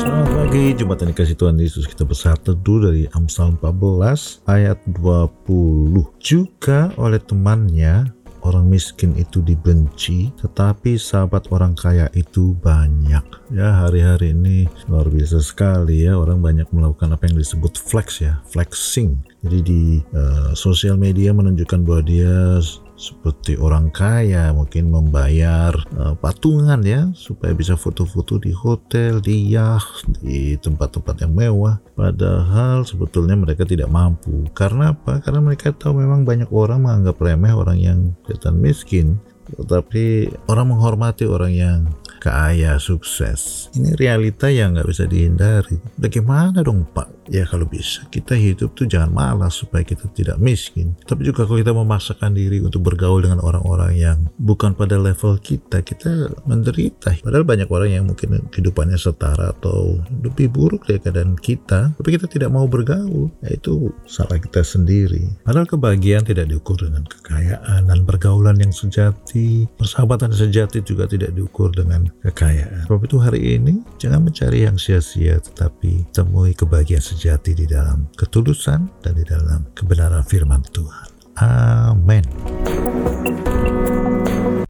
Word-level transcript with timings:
Selamat 0.00 0.32
pagi, 0.32 0.72
Jumat 0.72 1.04
yang 1.04 1.12
dikasih 1.12 1.36
Tuhan 1.36 1.60
Yesus 1.60 1.84
kita 1.84 2.08
bersatu 2.08 2.56
teduh 2.56 2.88
dari 2.88 3.04
Amsal 3.12 3.52
14 3.60 4.48
ayat 4.48 4.80
20 4.96 5.92
Juga 6.16 6.88
oleh 6.96 7.20
temannya 7.20 8.08
orang 8.40 8.64
miskin 8.64 9.12
itu 9.20 9.44
dibenci, 9.44 10.32
tetapi 10.40 10.96
sahabat 10.96 11.52
orang 11.52 11.76
kaya 11.76 12.08
itu 12.16 12.56
banyak. 12.64 13.20
Ya, 13.52 13.84
hari-hari 13.84 14.32
ini 14.32 14.64
luar 14.88 15.12
biasa 15.12 15.44
sekali 15.44 16.08
ya, 16.08 16.16
orang 16.16 16.40
banyak 16.40 16.72
melakukan 16.72 17.12
apa 17.12 17.28
yang 17.28 17.36
disebut 17.36 17.76
flex 17.76 18.24
ya, 18.24 18.40
flexing. 18.48 19.20
Jadi 19.44 19.58
di 19.60 19.82
uh, 20.16 20.56
sosial 20.56 20.96
media 20.96 21.36
menunjukkan 21.36 21.80
bahwa 21.84 22.02
dia 22.08 22.56
seperti 23.00 23.56
orang 23.56 23.88
kaya 23.88 24.52
mungkin 24.52 24.92
membayar 24.92 25.72
uh, 25.96 26.12
patungan 26.20 26.84
ya 26.84 27.08
supaya 27.16 27.56
bisa 27.56 27.80
foto-foto 27.80 28.36
di 28.36 28.52
hotel, 28.52 29.24
di 29.24 29.56
yacht, 29.56 30.20
di 30.20 30.60
tempat-tempat 30.60 31.24
yang 31.24 31.32
mewah. 31.32 31.80
Padahal 31.96 32.84
sebetulnya 32.84 33.40
mereka 33.40 33.64
tidak 33.64 33.88
mampu. 33.88 34.44
Karena 34.52 34.92
apa? 34.92 35.24
Karena 35.24 35.40
mereka 35.40 35.72
tahu 35.72 35.96
memang 36.04 36.28
banyak 36.28 36.52
orang 36.52 36.84
menganggap 36.84 37.16
remeh 37.16 37.56
orang 37.56 37.78
yang 37.80 37.98
kelihatan 38.28 38.60
miskin. 38.60 39.16
Tetapi 39.50 40.30
orang 40.46 40.76
menghormati 40.76 41.24
orang 41.26 41.52
yang 41.56 41.78
kaya, 42.20 42.76
sukses. 42.76 43.72
Ini 43.72 43.96
realita 43.96 44.52
yang 44.52 44.76
nggak 44.76 44.86
bisa 44.92 45.08
dihindari. 45.08 45.80
Bagaimana 45.96 46.60
dong 46.60 46.84
Pak? 46.84 47.19
Ya 47.30 47.46
kalau 47.46 47.62
bisa, 47.62 48.02
kita 48.10 48.34
hidup 48.34 48.74
tuh 48.74 48.90
jangan 48.90 49.14
malas 49.14 49.62
supaya 49.62 49.86
kita 49.86 50.10
tidak 50.10 50.42
miskin. 50.42 50.98
Tapi 51.06 51.22
juga 51.22 51.46
kalau 51.46 51.62
kita 51.62 51.70
memaksakan 51.70 52.34
diri 52.34 52.58
untuk 52.58 52.82
bergaul 52.82 53.22
dengan 53.22 53.38
orang-orang 53.38 53.92
yang 53.94 54.18
bukan 54.34 54.74
pada 54.74 54.98
level 54.98 55.38
kita, 55.38 55.86
kita 55.86 56.34
menderita. 56.42 57.14
Padahal 57.22 57.46
banyak 57.46 57.70
orang 57.70 57.90
yang 57.94 58.04
mungkin 58.10 58.50
kehidupannya 58.50 58.98
setara 58.98 59.54
atau 59.54 60.02
lebih 60.10 60.50
buruk 60.50 60.90
dari 60.90 60.98
keadaan 60.98 61.38
kita, 61.38 61.94
tapi 61.94 62.08
kita 62.18 62.26
tidak 62.26 62.50
mau 62.50 62.66
bergaul. 62.66 63.30
Ya 63.46 63.54
itu 63.54 63.94
salah 64.10 64.42
kita 64.42 64.66
sendiri. 64.66 65.22
Padahal 65.46 65.70
kebahagiaan 65.70 66.26
tidak 66.26 66.50
diukur 66.50 66.82
dengan 66.82 67.06
kekayaan 67.06 67.86
dan 67.86 68.02
pergaulan 68.02 68.58
yang 68.58 68.74
sejati. 68.74 69.70
Persahabatan 69.78 70.34
sejati 70.34 70.82
juga 70.82 71.06
tidak 71.06 71.30
diukur 71.38 71.70
dengan 71.70 72.10
kekayaan. 72.26 72.90
Sebab 72.90 73.06
itu 73.06 73.22
hari 73.22 73.54
ini 73.54 73.86
jangan 74.02 74.26
mencari 74.26 74.66
yang 74.66 74.74
sia-sia 74.74 75.38
tetapi 75.38 76.10
temui 76.10 76.58
kebahagiaan 76.58 77.19
sejati 77.20 77.52
di 77.52 77.68
dalam 77.68 78.08
ketulusan 78.16 79.04
dan 79.04 79.12
di 79.12 79.28
dalam 79.28 79.68
kebenaran 79.76 80.24
firman 80.24 80.64
Tuhan. 80.72 81.08
Amin. 81.36 82.24